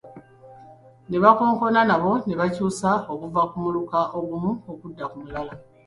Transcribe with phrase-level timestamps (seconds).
[1.09, 5.53] Ne bakabona nabo bakyusibwa okuva ku muluka ogumu okudda ku mulala.